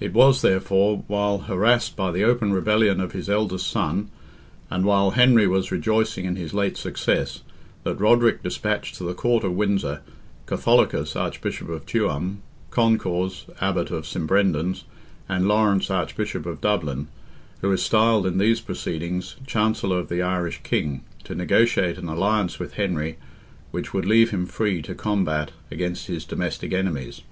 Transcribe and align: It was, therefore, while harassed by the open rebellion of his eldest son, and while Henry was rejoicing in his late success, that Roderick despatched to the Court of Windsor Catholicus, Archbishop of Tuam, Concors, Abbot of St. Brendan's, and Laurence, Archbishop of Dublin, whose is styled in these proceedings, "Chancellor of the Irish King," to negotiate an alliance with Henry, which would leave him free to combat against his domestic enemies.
It 0.00 0.12
was, 0.12 0.42
therefore, 0.42 1.04
while 1.06 1.38
harassed 1.46 1.94
by 1.94 2.10
the 2.10 2.24
open 2.24 2.52
rebellion 2.52 3.00
of 3.00 3.12
his 3.12 3.30
eldest 3.30 3.70
son, 3.70 4.10
and 4.68 4.84
while 4.84 5.12
Henry 5.12 5.46
was 5.46 5.70
rejoicing 5.70 6.24
in 6.24 6.34
his 6.34 6.52
late 6.54 6.76
success, 6.76 7.42
that 7.84 8.00
Roderick 8.00 8.42
despatched 8.42 8.96
to 8.96 9.04
the 9.04 9.14
Court 9.14 9.44
of 9.44 9.52
Windsor 9.54 10.00
Catholicus, 10.46 11.14
Archbishop 11.14 11.68
of 11.68 11.86
Tuam, 11.86 12.38
Concors, 12.72 13.44
Abbot 13.60 13.92
of 13.92 14.08
St. 14.08 14.26
Brendan's, 14.26 14.82
and 15.28 15.46
Laurence, 15.46 15.88
Archbishop 15.88 16.46
of 16.46 16.60
Dublin, 16.60 17.06
whose 17.60 17.78
is 17.78 17.86
styled 17.86 18.26
in 18.26 18.38
these 18.38 18.60
proceedings, 18.60 19.36
"Chancellor 19.46 20.00
of 20.00 20.08
the 20.08 20.20
Irish 20.20 20.62
King," 20.64 21.04
to 21.22 21.32
negotiate 21.36 21.96
an 21.96 22.08
alliance 22.08 22.58
with 22.58 22.74
Henry, 22.74 23.18
which 23.70 23.94
would 23.94 24.04
leave 24.04 24.30
him 24.32 24.46
free 24.46 24.82
to 24.82 24.96
combat 24.96 25.52
against 25.70 26.08
his 26.08 26.24
domestic 26.24 26.72
enemies. 26.72 27.22